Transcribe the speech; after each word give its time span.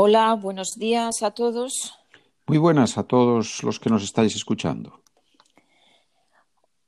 Hola, 0.00 0.34
buenos 0.34 0.78
días 0.78 1.24
a 1.24 1.32
todos. 1.32 1.98
Muy 2.46 2.56
buenas 2.56 2.98
a 2.98 3.02
todos 3.02 3.64
los 3.64 3.80
que 3.80 3.90
nos 3.90 4.04
estáis 4.04 4.36
escuchando. 4.36 5.02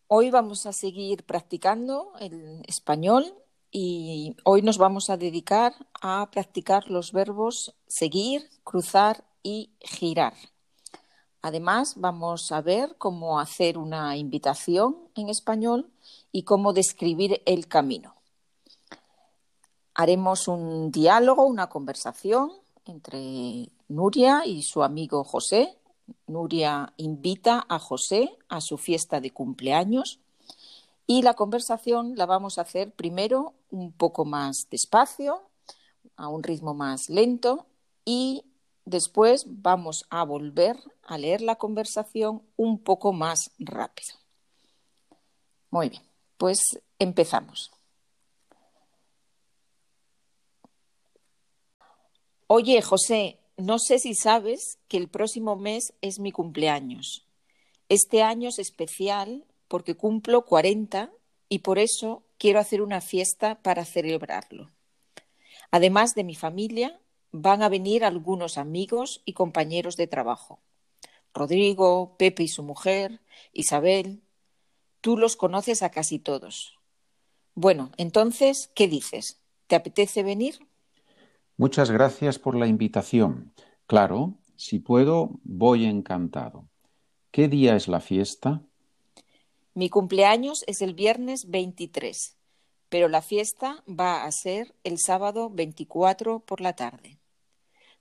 Hoy 0.06 0.30
vamos 0.30 0.64
a 0.64 0.72
seguir 0.72 1.26
practicando 1.26 2.12
el 2.20 2.62
español 2.68 3.34
y 3.72 4.36
hoy 4.44 4.62
nos 4.62 4.78
vamos 4.78 5.10
a 5.10 5.16
dedicar 5.16 5.74
a 6.00 6.28
practicar 6.30 6.88
los 6.88 7.10
verbos 7.10 7.74
seguir, 7.88 8.48
cruzar 8.62 9.24
y 9.42 9.72
girar. 9.80 10.34
Además, 11.42 11.94
vamos 11.96 12.52
a 12.52 12.60
ver 12.60 12.94
cómo 12.96 13.40
hacer 13.40 13.76
una 13.76 14.16
invitación 14.16 14.96
en 15.16 15.30
español 15.30 15.90
y 16.30 16.44
cómo 16.44 16.72
describir 16.72 17.42
el 17.44 17.66
camino. 17.66 18.14
Haremos 19.94 20.46
un 20.46 20.92
diálogo, 20.92 21.44
una 21.44 21.68
conversación 21.68 22.52
entre 22.90 23.68
Nuria 23.88 24.44
y 24.44 24.62
su 24.62 24.82
amigo 24.82 25.24
José. 25.24 25.76
Nuria 26.26 26.92
invita 26.96 27.64
a 27.68 27.78
José 27.78 28.36
a 28.48 28.60
su 28.60 28.76
fiesta 28.76 29.20
de 29.20 29.30
cumpleaños 29.30 30.18
y 31.06 31.22
la 31.22 31.34
conversación 31.34 32.14
la 32.16 32.26
vamos 32.26 32.58
a 32.58 32.62
hacer 32.62 32.92
primero 32.92 33.54
un 33.70 33.92
poco 33.92 34.24
más 34.24 34.66
despacio, 34.70 35.42
a 36.16 36.28
un 36.28 36.42
ritmo 36.42 36.74
más 36.74 37.08
lento 37.08 37.66
y 38.04 38.44
después 38.84 39.44
vamos 39.46 40.04
a 40.10 40.24
volver 40.24 40.76
a 41.02 41.18
leer 41.18 41.40
la 41.40 41.56
conversación 41.56 42.42
un 42.56 42.78
poco 42.78 43.12
más 43.12 43.50
rápido. 43.58 44.14
Muy 45.70 45.88
bien, 45.88 46.02
pues 46.36 46.60
empezamos. 46.98 47.70
Oye, 52.52 52.82
José, 52.82 53.38
no 53.56 53.78
sé 53.78 54.00
si 54.00 54.12
sabes 54.12 54.80
que 54.88 54.96
el 54.96 55.08
próximo 55.08 55.54
mes 55.54 55.92
es 56.00 56.18
mi 56.18 56.32
cumpleaños. 56.32 57.24
Este 57.88 58.24
año 58.24 58.48
es 58.48 58.58
especial 58.58 59.44
porque 59.68 59.94
cumplo 59.94 60.44
40 60.44 61.12
y 61.48 61.60
por 61.60 61.78
eso 61.78 62.24
quiero 62.38 62.58
hacer 62.58 62.82
una 62.82 63.00
fiesta 63.00 63.62
para 63.62 63.84
celebrarlo. 63.84 64.68
Además 65.70 66.16
de 66.16 66.24
mi 66.24 66.34
familia, 66.34 67.00
van 67.30 67.62
a 67.62 67.68
venir 67.68 68.04
algunos 68.04 68.58
amigos 68.58 69.22
y 69.24 69.34
compañeros 69.34 69.94
de 69.94 70.08
trabajo. 70.08 70.58
Rodrigo, 71.32 72.16
Pepe 72.18 72.42
y 72.42 72.48
su 72.48 72.64
mujer, 72.64 73.20
Isabel. 73.52 74.22
Tú 75.00 75.16
los 75.16 75.36
conoces 75.36 75.84
a 75.84 75.92
casi 75.92 76.18
todos. 76.18 76.80
Bueno, 77.54 77.92
entonces, 77.96 78.72
¿qué 78.74 78.88
dices? 78.88 79.38
¿Te 79.68 79.76
apetece 79.76 80.24
venir? 80.24 80.58
Muchas 81.60 81.90
gracias 81.90 82.38
por 82.38 82.56
la 82.56 82.66
invitación. 82.66 83.52
Claro, 83.86 84.38
si 84.56 84.78
puedo, 84.78 85.40
voy 85.44 85.84
encantado. 85.84 86.70
¿Qué 87.30 87.48
día 87.48 87.76
es 87.76 87.86
la 87.86 88.00
fiesta? 88.00 88.62
Mi 89.74 89.90
cumpleaños 89.90 90.64
es 90.66 90.80
el 90.80 90.94
viernes 90.94 91.50
23, 91.50 92.38
pero 92.88 93.08
la 93.08 93.20
fiesta 93.20 93.84
va 93.86 94.24
a 94.24 94.32
ser 94.32 94.74
el 94.84 94.96
sábado 94.96 95.50
24 95.50 96.40
por 96.40 96.62
la 96.62 96.72
tarde. 96.72 97.18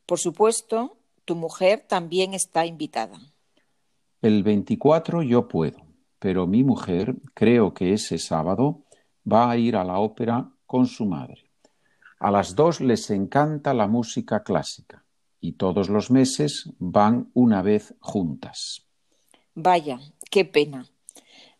Por 0.05 0.19
supuesto, 0.19 0.95
tu 1.25 1.35
mujer 1.35 1.83
también 1.85 2.33
está 2.33 2.65
invitada. 2.65 3.19
El 4.21 4.41
24 4.41 5.21
yo 5.21 5.49
puedo, 5.49 5.81
pero 6.17 6.47
mi 6.47 6.63
mujer 6.63 7.17
creo 7.33 7.73
que 7.73 7.91
ese 7.91 8.19
sábado 8.19 8.85
va 9.29 9.51
a 9.51 9.57
ir 9.57 9.75
a 9.75 9.83
la 9.83 9.99
ópera 9.99 10.49
con 10.65 10.87
su 10.87 11.05
madre. 11.05 11.48
A 12.19 12.31
las 12.31 12.53
dos 12.53 12.81
les 12.81 13.09
encanta 13.11 13.73
la 13.73 13.87
música 13.87 14.43
clásica 14.43 15.05
y 15.39 15.53
todos 15.53 15.87
los 15.87 16.11
meses 16.11 16.69
van 16.77 17.31
una 17.33 17.61
vez 17.61 17.95
juntas. 18.01 18.85
Vaya, 19.55 19.99
qué 20.29 20.43
pena. 20.43 20.85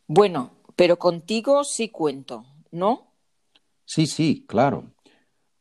Bueno, 0.05 0.51
pero 0.75 0.99
contigo 0.99 1.63
sí 1.63 1.89
cuento, 1.89 2.45
¿no? 2.71 3.13
Sí, 3.85 4.05
sí, 4.05 4.45
claro. 4.47 4.91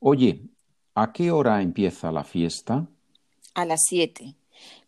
Oye, 0.00 0.48
¿a 0.96 1.12
qué 1.12 1.30
hora 1.30 1.62
empieza 1.62 2.10
la 2.10 2.24
fiesta? 2.24 2.88
A 3.54 3.64
las 3.64 3.84
siete. 3.88 4.34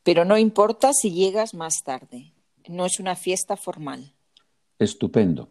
Pero 0.03 0.25
no 0.25 0.37
importa 0.37 0.93
si 0.93 1.13
llegas 1.13 1.55
más 1.55 1.83
tarde. 1.85 2.33
No 2.69 2.85
es 2.85 2.99
una 2.99 3.15
fiesta 3.15 3.57
formal. 3.57 4.13
Estupendo. 4.79 5.49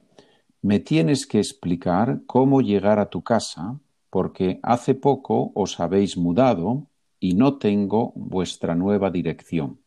Me 0.62 0.80
tienes 0.80 1.26
que 1.26 1.38
explicar 1.38 2.22
cómo 2.26 2.60
llegar 2.60 3.00
a 3.00 3.10
tu 3.10 3.24
casa 3.24 3.80
porque 4.10 4.60
hace 4.64 4.96
poco 4.96 5.52
os 5.56 5.80
habéis 5.80 6.18
mudado 6.18 6.88
y 7.20 7.34
no 7.34 7.58
tengo 7.58 8.14
vuestra 8.16 8.76
nueva 8.76 9.12
dirección. 9.12 9.82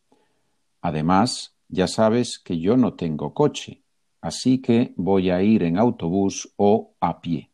Además, 0.80 1.54
ya 1.68 1.88
sabes 1.88 2.38
que 2.38 2.58
yo 2.58 2.76
no 2.76 2.94
tengo 2.94 3.32
coche, 3.32 3.82
así 4.20 4.60
que 4.60 4.92
voy 4.96 5.30
a 5.30 5.42
ir 5.42 5.62
en 5.62 5.78
autobús 5.78 6.52
o 6.56 6.94
a 7.00 7.20
pie. 7.20 7.50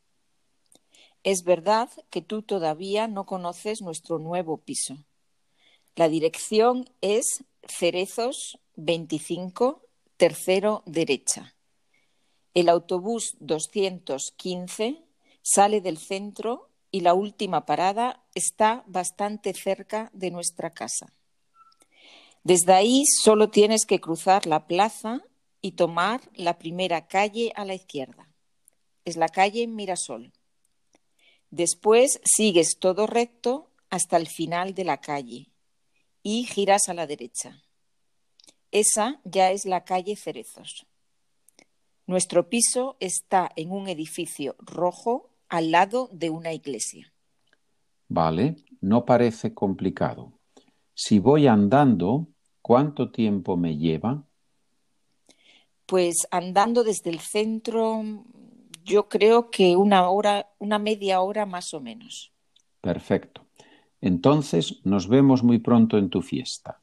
Es 1.23 1.43
verdad 1.45 1.91
que 2.11 2.23
tú 2.23 2.43
todavía 2.43 3.09
no 3.09 3.27
conoces 3.27 3.83
nuestro 3.83 4.19
nuevo 4.19 4.59
piso. 4.59 5.05
La 5.95 6.09
dirección 6.09 6.89
es 7.01 7.45
Cerezos 7.67 8.59
25, 8.77 9.83
tercero 10.17 10.83
derecha. 10.87 11.55
El 12.55 12.69
autobús 12.69 13.37
215 13.41 15.08
Sale 15.51 15.81
del 15.81 15.97
centro 15.97 16.69
y 16.91 17.01
la 17.01 17.15
última 17.15 17.65
parada 17.65 18.23
está 18.35 18.85
bastante 18.87 19.55
cerca 19.55 20.11
de 20.13 20.31
nuestra 20.31 20.75
casa. 20.75 21.15
Desde 22.45 22.75
ahí 22.75 23.05
solo 23.07 23.49
tienes 23.49 23.87
que 23.87 23.99
cruzar 23.99 24.45
la 24.45 24.67
plaza 24.67 25.23
y 25.63 25.73
tomar 25.73 26.21
la 26.35 26.59
primera 26.59 27.09
calle 27.09 27.51
a 27.57 27.65
la 27.65 27.73
izquierda. 27.73 28.29
Es 29.07 29.17
la 29.17 29.31
calle 29.31 29.67
Mirasol. 29.67 30.35
Después 31.51 32.21
sigues 32.25 32.79
todo 32.79 33.07
recto 33.07 33.71
hasta 33.89 34.19
el 34.19 34.29
final 34.29 34.75
de 34.75 34.85
la 34.85 35.01
calle 35.01 35.51
y 36.23 36.45
giras 36.45 36.91
a 36.91 36.95
la 36.95 37.07
derecha. 37.07 37.65
Esa 38.71 39.23
ya 39.25 39.51
es 39.51 39.65
la 39.65 39.85
calle 39.85 40.15
Cerezos. 40.15 40.85
Nuestro 42.07 42.51
piso 42.51 42.99
está 43.01 43.51
en 43.57 43.73
un 43.73 43.89
edificio 43.89 44.55
rojo 44.59 45.31
al 45.49 45.71
lado 45.71 46.09
de 46.13 46.31
una 46.31 46.53
iglesia. 46.53 47.13
Vale, 48.09 48.57
no 48.81 49.05
parece 49.05 49.55
complicado. 49.55 50.33
Si 50.95 51.19
voy 51.19 51.47
andando, 51.47 52.29
¿cuánto 52.63 53.11
tiempo 53.11 53.57
me 53.57 53.77
lleva? 53.77 54.25
Pues 55.87 56.27
andando 56.31 56.85
desde 56.85 57.11
el 57.11 57.21
centro, 57.21 58.03
yo 58.85 59.09
creo 59.09 59.51
que 59.51 59.77
una 59.77 60.09
hora, 60.09 60.51
una 60.59 60.79
media 60.79 61.21
hora 61.21 61.47
más 61.47 61.73
o 61.75 61.81
menos. 61.81 62.33
Perfecto. 62.81 63.47
Entonces 64.01 64.81
nos 64.85 65.09
vemos 65.09 65.43
muy 65.43 65.59
pronto 65.59 65.99
en 65.99 66.11
tu 66.11 66.23
fiesta. 66.23 66.81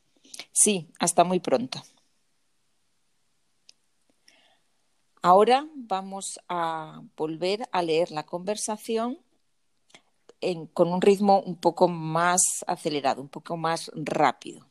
Sí, 0.51 0.89
hasta 0.99 1.23
muy 1.23 1.39
pronto. 1.39 1.81
Ahora 5.27 5.67
vamos 5.73 6.39
a 6.47 7.01
volver 7.17 7.67
a 7.71 7.81
leer 7.81 8.11
la 8.11 8.27
conversación 8.27 9.17
con 10.73 10.93
un 10.93 11.01
ritmo 11.01 11.41
un 11.41 11.55
poco 11.55 11.87
más 11.87 12.41
acelerado, 12.67 13.23
un 13.23 13.29
poco 13.29 13.57
más 13.57 13.89
rápido. 13.95 14.69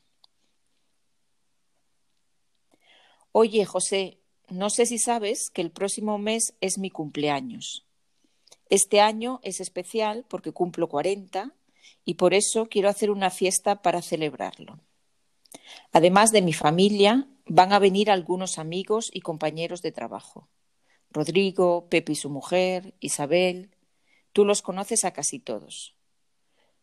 Oye, 3.32 3.64
José, 3.64 4.20
no 4.48 4.70
sé 4.70 4.86
si 4.86 5.00
sabes 5.00 5.50
que 5.52 5.60
el 5.60 5.72
próximo 5.72 6.18
mes 6.18 6.54
es 6.60 6.78
mi 6.78 6.88
cumpleaños. 6.88 7.84
Este 8.70 9.00
año 9.00 9.40
es 9.42 9.58
especial 9.58 10.24
porque 10.28 10.52
cumplo 10.52 10.88
40 10.88 11.52
y 12.04 12.14
por 12.14 12.32
eso 12.32 12.66
quiero 12.66 12.88
hacer 12.88 13.10
una 13.10 13.30
fiesta 13.30 13.82
para 13.82 14.02
celebrarlo. 14.02 14.78
Además 15.92 16.32
de 16.32 16.42
mi 16.42 16.52
familia, 16.52 17.28
van 17.46 17.72
a 17.72 17.78
venir 17.78 18.10
algunos 18.10 18.58
amigos 18.58 19.10
y 19.12 19.20
compañeros 19.20 19.82
de 19.82 19.92
trabajo. 19.92 20.48
Rodrigo, 21.10 21.86
Pepe 21.88 22.12
y 22.12 22.16
su 22.16 22.30
mujer, 22.30 22.94
Isabel. 23.00 23.70
Tú 24.32 24.44
los 24.44 24.62
conoces 24.62 25.04
a 25.04 25.12
casi 25.12 25.38
todos. 25.38 25.94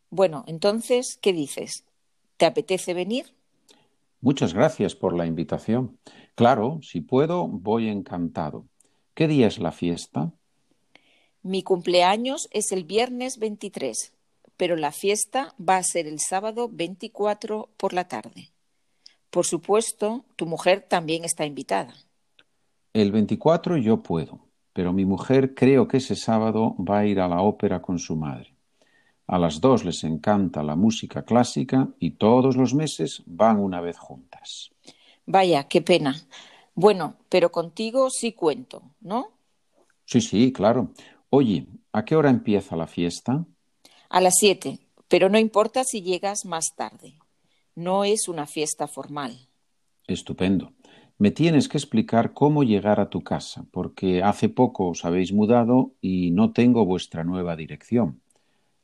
Bueno, 0.10 0.44
entonces, 0.48 1.18
¿qué 1.22 1.34
dices? 1.34 1.86
¿Te 2.38 2.46
apetece 2.46 2.94
venir? 2.94 3.34
Muchas 4.22 4.54
gracias 4.54 4.96
por 4.96 5.16
la 5.16 5.26
invitación. 5.26 5.98
Claro, 6.36 6.80
si 6.82 7.02
puedo, 7.02 7.48
voy 7.48 7.90
encantado. 7.90 8.68
¿Qué 9.14 9.28
día 9.28 9.48
es 9.48 9.60
la 9.60 9.72
fiesta? 9.72 10.32
Mi 11.44 11.64
cumpleaños 11.64 12.48
es 12.52 12.72
el 12.72 12.84
viernes 12.84 13.40
23, 13.40 14.14
pero 14.58 14.76
la 14.76 14.92
fiesta 14.92 15.56
va 15.60 15.78
a 15.78 15.84
ser 15.84 16.08
el 16.08 16.20
sábado 16.20 16.70
24 16.72 17.70
por 17.78 17.94
la 17.94 18.08
tarde. 18.08 18.51
Por 19.32 19.46
supuesto, 19.46 20.26
tu 20.36 20.46
mujer 20.46 20.86
también 20.88 21.26
está 21.26 21.46
invitada. 21.46 21.96
El 22.94 23.12
24 23.12 23.78
yo 23.78 24.04
puedo, 24.04 24.40
pero 24.74 24.94
mi 24.94 25.06
mujer 25.06 25.56
creo 25.56 25.88
que 25.88 25.98
ese 25.98 26.16
sábado 26.16 26.76
va 26.78 27.00
a 27.00 27.06
ir 27.06 27.20
a 27.20 27.28
la 27.28 27.42
ópera 27.42 27.82
con 27.82 27.98
su 27.98 28.16
madre. 28.16 28.54
A 29.28 29.40
las 29.40 29.62
dos 29.62 29.86
les 29.86 30.04
encanta 30.04 30.62
la 30.62 30.76
música 30.76 31.24
clásica 31.24 31.88
y 32.00 32.12
todos 32.12 32.58
los 32.58 32.74
meses 32.74 33.24
van 33.26 33.60
una 33.60 33.80
vez 33.80 33.98
juntas. 33.98 34.72
Vaya, 35.26 35.70
qué 35.70 35.82
pena. 35.82 36.16
Bueno, 36.76 37.16
pero 37.30 37.50
contigo 37.52 38.10
sí 38.10 38.34
cuento, 38.34 38.84
¿no? 39.00 39.30
Sí, 40.06 40.20
sí, 40.20 40.52
claro. 40.52 40.92
Oye, 41.30 41.68
¿a 41.94 42.04
qué 42.04 42.18
hora 42.18 42.30
empieza 42.30 42.76
la 42.76 42.88
fiesta? 42.88 43.46
A 44.10 44.20
las 44.20 44.36
siete, 44.38 44.80
pero 45.08 45.30
no 45.30 45.40
importa 45.40 45.86
si 45.86 46.02
llegas 46.02 46.44
más 46.44 46.76
tarde. 46.76 47.21
No 47.82 48.04
es 48.04 48.28
una 48.28 48.46
fiesta 48.46 48.88
formal. 48.88 49.36
Estupendo. 50.06 50.74
Me 51.18 51.32
tienes 51.32 51.68
que 51.68 51.80
explicar 51.80 52.32
cómo 52.32 52.62
llegar 52.62 53.00
a 53.00 53.10
tu 53.10 53.24
casa, 53.24 53.66
porque 53.72 54.22
hace 54.22 54.50
poco 54.50 54.90
os 54.90 55.04
habéis 55.04 55.34
mudado 55.34 55.94
y 56.00 56.30
no 56.30 56.52
tengo 56.54 56.86
vuestra 56.86 57.24
nueva 57.24 57.56
dirección. 57.56 58.22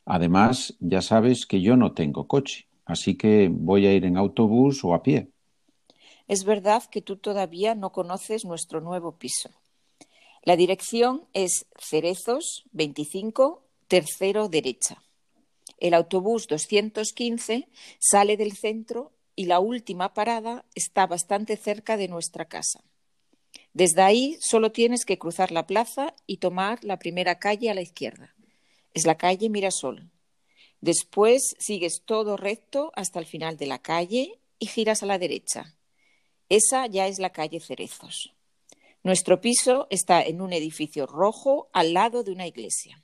Además, 0.04 0.76
ya 0.80 1.04
sabes 1.04 1.46
que 1.46 1.62
yo 1.62 1.78
no 1.78 1.92
tengo 1.92 2.28
coche, 2.28 2.66
así 2.86 3.16
que 3.16 3.52
voy 3.54 3.86
a 3.86 3.94
ir 3.94 4.04
en 4.04 4.18
autobús 4.18 4.84
o 4.84 4.96
a 4.96 5.04
pie. 5.04 5.30
Es 6.28 6.44
verdad 6.44 6.82
que 6.90 7.04
tú 7.04 7.18
todavía 7.18 7.76
no 7.76 7.92
conoces 7.92 8.46
nuestro 8.46 8.82
nuevo 8.82 9.20
piso. 9.20 9.52
La 10.42 10.56
dirección 10.56 11.28
es 11.34 11.68
Cerezos 11.80 12.64
25, 12.72 13.62
tercero 13.88 14.50
derecha. 14.50 15.04
El 15.78 15.94
autobús 15.94 16.48
215 16.48 17.68
sale 18.00 18.38
del 18.38 18.54
centro 18.54 19.14
y 19.36 19.46
la 19.46 19.60
última 19.60 20.14
parada 20.14 20.66
está 20.74 21.06
bastante 21.06 21.58
cerca 21.58 21.98
de 21.98 22.08
nuestra 22.08 22.46
casa. 22.46 22.84
Desde 23.74 24.02
ahí 24.02 24.38
solo 24.42 24.72
tienes 24.72 25.06
que 25.06 25.20
cruzar 25.20 25.52
la 25.52 25.68
plaza 25.68 26.16
y 26.26 26.38
tomar 26.38 26.84
la 26.84 26.98
primera 26.98 27.38
calle 27.38 27.70
a 27.70 27.76
la 27.76 27.82
izquierda. 27.82 28.34
Es 28.94 29.06
la 29.06 29.16
calle 29.16 29.50
Mirasol. 29.50 30.10
Después 30.82 31.56
sigues 31.60 32.04
todo 32.06 32.38
recto 32.38 32.92
hasta 32.96 33.20
el 33.20 33.26
final 33.26 33.58
de 33.58 33.68
la 33.68 33.80
calle 33.80 34.40
y 34.58 34.66
giras 34.68 35.04
a 35.04 35.06
la 35.06 35.20
derecha. 35.20 35.76
Esa 36.50 36.88
ya 36.88 37.08
es 37.08 37.20
la 37.20 37.32
calle 37.32 37.60
Cerezos. 37.60 38.34
Nuestro 39.04 39.42
piso 39.42 39.88
está 39.90 40.24
en 40.24 40.42
un 40.42 40.54
edificio 40.54 41.06
rojo 41.06 41.70
al 41.74 41.94
lado 41.94 42.24
de 42.24 42.32
una 42.32 42.48
iglesia. 42.48 43.04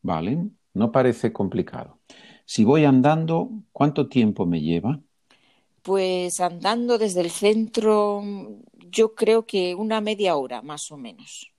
Vale, 0.00 0.50
no 0.74 0.92
parece 0.92 1.32
complicado. 1.32 1.98
Si 2.44 2.64
voy 2.64 2.84
andando, 2.84 3.50
¿cuánto 3.72 4.08
tiempo 4.08 4.44
me 4.44 4.60
lleva? 4.60 5.00
Pues 5.82 6.40
andando 6.40 6.98
desde 6.98 7.20
el 7.20 7.30
centro, 7.30 8.22
yo 8.90 9.14
creo 9.14 9.46
que 9.46 9.74
una 9.74 10.00
media 10.00 10.36
hora, 10.36 10.62
más 10.62 10.90
o 10.90 10.96
menos. 10.96 11.50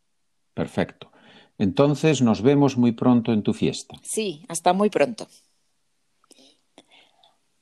Perfecto. 0.53 1.11
Entonces 1.57 2.21
nos 2.21 2.41
vemos 2.41 2.77
muy 2.77 2.91
pronto 2.91 3.31
en 3.31 3.43
tu 3.43 3.53
fiesta. 3.53 3.95
Sí, 4.03 4.45
hasta 4.47 4.73
muy 4.73 4.89
pronto. 4.89 5.27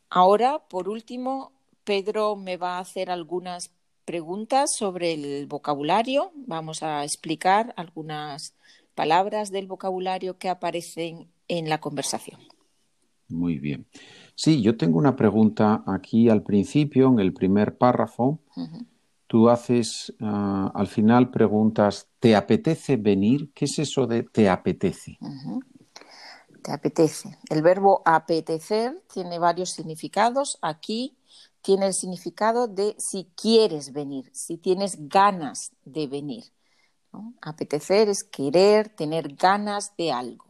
Ahora, 0.10 0.60
por 0.68 0.90
último, 0.90 1.52
Pedro 1.84 2.36
me 2.36 2.58
va 2.58 2.78
a 2.78 2.82
hacer 2.82 3.10
algunas 3.10 3.72
preguntas 4.06 4.76
sobre 4.76 5.14
el 5.14 5.48
vocabulario. 5.48 6.32
Vamos 6.36 6.84
a 6.84 7.04
explicar 7.04 7.74
algunas 7.78 8.56
palabras 8.94 9.52
del 9.52 9.68
vocabulario 9.68 10.38
que 10.38 10.50
aparecen 10.50 11.30
en 11.48 11.70
la 11.70 11.80
conversación. 11.80 12.40
Muy 13.30 13.58
bien. 13.58 13.88
Sí, 14.36 14.62
yo 14.62 14.78
tengo 14.78 14.98
una 14.98 15.16
pregunta 15.16 15.84
aquí 15.88 16.30
al 16.30 16.44
principio, 16.44 17.08
en 17.08 17.20
el 17.20 17.34
primer 17.34 17.78
párrafo. 17.78 18.40
Tú 19.28 19.50
haces, 19.50 20.14
uh, 20.20 20.70
al 20.74 20.88
final 20.88 21.32
preguntas, 21.32 22.08
¿te 22.20 22.36
apetece 22.36 22.98
venir? 22.98 23.52
¿Qué 23.54 23.66
es 23.66 23.80
eso 23.80 24.06
de 24.06 24.24
te 24.24 24.50
apetece? 24.50 25.18
Te 26.62 26.72
apetece. 26.72 27.38
El 27.50 27.62
verbo 27.64 28.04
apetecer 28.06 29.04
tiene 29.12 29.40
varios 29.40 29.72
significados. 29.72 30.60
Aquí 30.62 31.18
tiene 31.62 31.88
el 31.88 31.94
significado 31.94 32.68
de 32.68 32.96
si 33.00 33.28
quieres 33.36 33.94
venir, 33.94 34.30
si 34.34 34.58
tienes 34.58 35.10
ganas 35.10 35.72
de 35.86 36.08
venir. 36.08 36.44
¿No? 37.14 37.34
Apetecer 37.42 38.10
es 38.10 38.24
querer, 38.24 38.90
tener 38.90 39.36
ganas 39.36 39.96
de 39.98 40.12
algo. 40.12 40.46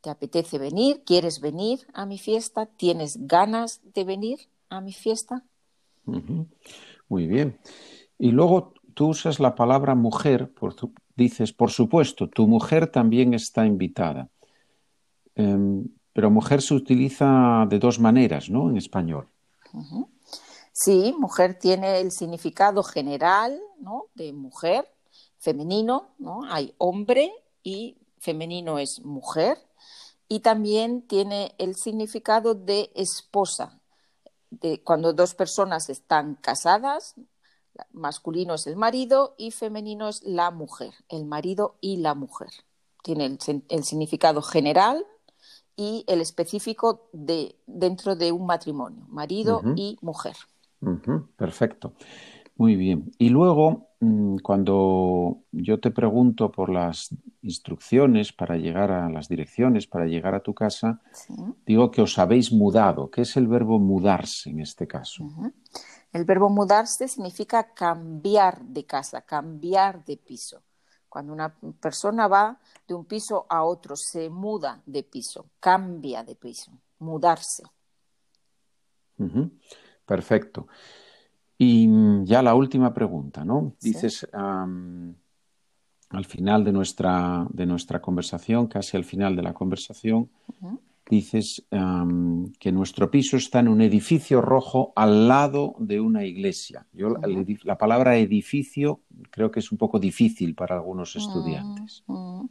¿Te 0.00 0.10
apetece 0.10 0.58
venir? 0.58 1.02
¿Quieres 1.04 1.40
venir 1.40 1.86
a 1.92 2.06
mi 2.06 2.18
fiesta? 2.18 2.66
¿Tienes 2.66 3.26
ganas 3.26 3.80
de 3.94 4.04
venir 4.04 4.38
a 4.68 4.80
mi 4.80 4.92
fiesta? 4.92 5.44
Muy 7.08 7.26
bien. 7.26 7.58
Y 8.18 8.30
luego 8.30 8.74
tú 8.94 9.08
usas 9.08 9.40
la 9.40 9.54
palabra 9.54 9.94
mujer, 9.94 10.52
por 10.52 10.74
tu, 10.74 10.92
dices, 11.14 11.52
por 11.52 11.70
supuesto, 11.70 12.28
tu 12.28 12.46
mujer 12.46 12.86
también 12.86 13.34
está 13.34 13.66
invitada. 13.66 14.28
Um, 15.36 15.86
pero 16.12 16.30
mujer 16.30 16.62
se 16.62 16.74
utiliza 16.74 17.66
de 17.68 17.78
dos 17.78 18.00
maneras, 18.00 18.50
¿no? 18.50 18.70
En 18.70 18.76
español. 18.76 19.28
Uh 19.72 19.82
-huh. 19.82 20.08
Sí, 20.72 21.14
mujer 21.18 21.58
tiene 21.58 22.00
el 22.00 22.10
significado 22.12 22.82
general, 22.82 23.60
¿no? 23.80 24.06
De 24.14 24.32
mujer, 24.32 24.86
femenino, 25.38 26.10
¿no? 26.18 26.42
Hay 26.50 26.74
hombre 26.78 27.32
y 27.62 27.96
femenino 28.18 28.78
es 28.78 29.04
mujer 29.04 29.58
y 30.28 30.40
también 30.40 31.02
tiene 31.02 31.54
el 31.58 31.76
significado 31.76 32.54
de 32.54 32.90
esposa. 32.94 33.80
De 34.50 34.82
cuando 34.82 35.12
dos 35.12 35.34
personas 35.34 35.90
están 35.90 36.34
casadas, 36.36 37.14
masculino 37.92 38.54
es 38.54 38.66
el 38.66 38.76
marido 38.76 39.34
y 39.36 39.50
femenino 39.50 40.08
es 40.08 40.22
la 40.24 40.50
mujer, 40.50 40.92
el 41.08 41.24
marido 41.24 41.76
y 41.80 41.98
la 41.98 42.14
mujer. 42.14 42.50
Tiene 43.02 43.26
el, 43.26 43.38
el 43.68 43.84
significado 43.84 44.42
general 44.42 45.06
y 45.76 46.04
el 46.08 46.20
específico 46.20 47.08
de, 47.12 47.54
dentro 47.66 48.16
de 48.16 48.32
un 48.32 48.46
matrimonio, 48.46 49.06
marido 49.08 49.58
uh 49.58 49.62
-huh. 49.62 49.74
y 49.76 49.96
mujer. 50.00 50.36
Uh 50.80 50.96
-huh. 50.96 51.28
Perfecto. 51.36 51.92
Muy 52.58 52.74
bien. 52.74 53.12
Y 53.18 53.28
luego, 53.28 53.92
mm, 54.00 54.38
cuando 54.38 55.44
yo 55.52 55.78
te 55.78 55.92
pregunto 55.92 56.50
por 56.50 56.70
las 56.70 57.14
instrucciones 57.40 58.32
para 58.32 58.56
llegar 58.56 58.90
a 58.90 59.08
las 59.08 59.28
direcciones, 59.28 59.86
para 59.86 60.06
llegar 60.06 60.34
a 60.34 60.42
tu 60.42 60.54
casa, 60.54 61.00
sí. 61.12 61.34
digo 61.64 61.92
que 61.92 62.02
os 62.02 62.18
habéis 62.18 62.52
mudado. 62.52 63.10
¿Qué 63.10 63.22
es 63.22 63.36
el 63.36 63.46
verbo 63.46 63.78
mudarse 63.78 64.50
en 64.50 64.58
este 64.58 64.88
caso? 64.88 65.22
Uh 65.22 65.30
-huh. 65.30 65.52
El 66.12 66.24
verbo 66.24 66.50
mudarse 66.50 67.06
significa 67.06 67.72
cambiar 67.72 68.60
de 68.62 68.84
casa, 68.84 69.22
cambiar 69.22 70.04
de 70.04 70.16
piso. 70.16 70.64
Cuando 71.08 71.32
una 71.32 71.54
persona 71.80 72.26
va 72.26 72.58
de 72.88 72.94
un 72.94 73.04
piso 73.04 73.46
a 73.48 73.62
otro, 73.62 73.94
se 73.94 74.28
muda 74.30 74.82
de 74.84 75.04
piso, 75.04 75.46
cambia 75.60 76.24
de 76.24 76.34
piso, 76.34 76.72
mudarse. 76.98 77.62
Uh 79.18 79.26
-huh. 79.26 79.50
Perfecto. 80.04 80.66
Y 81.58 81.88
ya 82.24 82.40
la 82.40 82.54
última 82.54 82.94
pregunta, 82.94 83.44
¿no? 83.44 83.74
Sí. 83.78 83.90
Dices 83.90 84.28
um, 84.32 85.12
al 86.10 86.24
final 86.24 86.64
de 86.64 86.72
nuestra, 86.72 87.46
de 87.50 87.66
nuestra 87.66 88.00
conversación, 88.00 88.68
casi 88.68 88.96
al 88.96 89.04
final 89.04 89.34
de 89.34 89.42
la 89.42 89.52
conversación, 89.52 90.30
uh 90.60 90.66
-huh. 90.66 90.78
dices 91.10 91.66
um, 91.72 92.52
que 92.60 92.70
nuestro 92.70 93.10
piso 93.10 93.36
está 93.36 93.58
en 93.58 93.68
un 93.68 93.80
edificio 93.80 94.40
rojo 94.40 94.92
al 94.94 95.26
lado 95.26 95.74
de 95.78 96.00
una 96.00 96.24
iglesia. 96.24 96.86
Yo, 96.92 97.08
uh 97.08 97.14
-huh. 97.14 97.48
la, 97.48 97.58
la, 97.64 97.78
palabra 97.78 98.16
edificio 98.16 99.00
creo 99.30 99.50
que 99.50 99.60
es 99.60 99.72
un 99.72 99.78
poco 99.78 99.98
difícil 99.98 100.54
para 100.54 100.76
algunos 100.76 101.16
estudiantes. 101.16 102.04
Uh 102.06 102.14
-huh. 102.14 102.48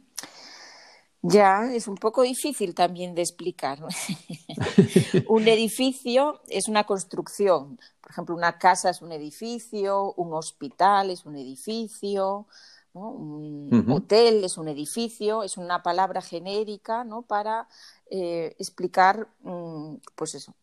Ya, 1.22 1.72
es 1.72 1.88
un 1.88 1.96
poco 1.96 2.22
difícil 2.22 2.74
también 2.74 3.14
de 3.14 3.22
explicar. 3.22 3.80
un 5.28 5.48
edificio 5.48 6.40
es 6.48 6.68
una 6.68 6.84
construcción. 6.84 7.78
Por 8.00 8.10
ejemplo, 8.12 8.36
una 8.36 8.58
casa 8.58 8.90
es 8.90 9.02
un 9.02 9.10
edificio, 9.10 10.12
un 10.14 10.32
hospital 10.32 11.10
es 11.10 11.26
un 11.26 11.36
edificio, 11.36 12.46
¿no? 12.94 13.10
un 13.10 13.68
uh 13.72 13.76
-huh. 13.82 13.96
hotel 13.96 14.44
es 14.44 14.56
un 14.58 14.68
edificio, 14.68 15.42
es 15.42 15.56
una 15.56 15.82
palabra 15.82 16.22
genérica 16.22 17.02
¿no? 17.04 17.22
para 17.22 17.68
eh, 18.10 18.54
explicar, 18.58 19.28
mm, 19.42 19.96
pues 20.14 20.34
eso, 20.36 20.54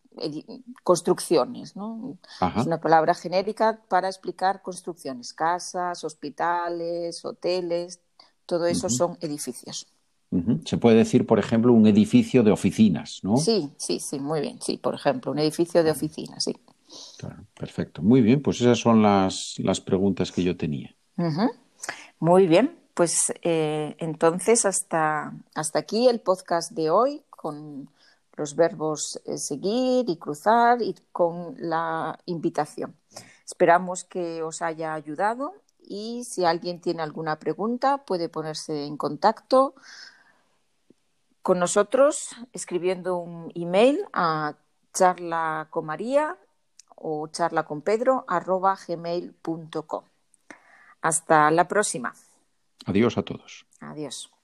construcciones, 0.84 1.76
¿no? 1.76 2.18
Es 2.58 2.66
una 2.66 2.80
palabra 2.80 3.14
genérica 3.14 3.82
para 3.90 4.08
explicar 4.08 4.62
construcciones, 4.62 5.34
casas, 5.34 6.06
hospitales, 6.06 7.26
hoteles, 7.26 8.00
todo 8.46 8.66
eso 8.66 8.88
uh 8.88 8.90
-huh. 8.90 8.98
son 8.98 9.18
edificios. 9.20 9.88
Uh 10.32 10.38
-huh. 10.40 10.68
Se 10.68 10.78
puede 10.78 10.98
decir, 10.98 11.26
por 11.26 11.40
ejemplo, 11.40 11.72
un 11.74 11.88
edificio 11.88 12.44
de 12.44 12.52
oficinas, 12.52 13.20
¿no? 13.24 13.38
Sí, 13.38 13.70
sí, 13.78 14.00
sí, 14.00 14.20
muy 14.20 14.42
bien. 14.42 14.60
Sí, 14.62 14.78
por 14.78 14.96
ejemplo, 14.96 15.32
un 15.32 15.40
edificio 15.40 15.84
de 15.84 15.92
oficinas, 15.92 16.44
sí. 16.44 16.56
Claro, 17.18 17.46
perfecto. 17.58 18.02
Muy 18.02 18.22
bien, 18.22 18.42
pues 18.42 18.62
esas 18.62 18.80
son 18.80 19.02
las, 19.02 19.56
las 19.60 19.82
preguntas 19.82 20.32
que 20.32 20.44
yo 20.44 20.56
tenía. 20.56 20.96
Uh 21.18 21.24
-huh. 21.24 21.52
Muy 22.20 22.48
bien, 22.48 22.78
pues 22.94 23.34
eh, 23.42 23.96
entonces 24.00 24.66
hasta, 24.66 25.34
hasta 25.54 25.80
aquí 25.80 26.08
el 26.08 26.22
podcast 26.22 26.72
de 26.72 26.90
hoy 26.90 27.24
con 27.30 27.90
los 28.38 28.56
verbos 28.56 29.22
eh, 29.26 29.38
seguir 29.38 30.10
y 30.10 30.18
cruzar 30.18 30.82
y 30.82 30.96
con 31.12 31.56
la 31.58 32.18
invitación. 32.26 32.96
Esperamos 33.46 34.04
que 34.04 34.42
os 34.44 34.62
haya 34.62 34.94
ayudado 34.94 35.54
y 35.88 36.24
si 36.24 36.46
alguien 36.46 36.82
tiene 36.82 37.04
alguna 37.04 37.38
pregunta 37.38 38.00
puede 38.06 38.30
ponerse 38.30 38.86
en 38.86 38.98
contacto 38.98 39.76
con 41.46 41.60
nosotros 41.60 42.36
escribiendo 42.54 43.18
un 43.18 43.52
email 43.54 44.04
a 44.14 44.56
charla 44.92 45.68
con 45.70 45.86
María 45.86 46.38
o 46.96 47.28
charla 47.28 47.62
con 47.62 47.84
Pedro 47.84 48.26
gmail.com. 48.28 50.04
Hasta 51.02 51.52
la 51.52 51.68
próxima. 51.68 52.16
Adiós 52.88 53.20
a 53.20 53.22
todos. 53.22 53.68
Adiós. 53.80 54.35